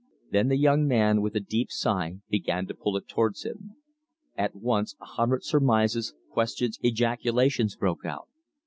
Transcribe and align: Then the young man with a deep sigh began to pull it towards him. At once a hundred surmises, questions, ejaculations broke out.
Then 0.31 0.47
the 0.47 0.57
young 0.57 0.87
man 0.87 1.21
with 1.21 1.35
a 1.35 1.39
deep 1.39 1.69
sigh 1.69 2.21
began 2.27 2.65
to 2.65 2.73
pull 2.73 2.97
it 2.97 3.07
towards 3.07 3.43
him. 3.43 3.75
At 4.35 4.55
once 4.55 4.95
a 4.99 5.05
hundred 5.05 5.43
surmises, 5.43 6.15
questions, 6.33 6.79
ejaculations 6.81 7.75
broke 7.75 8.03
out. 8.03 8.27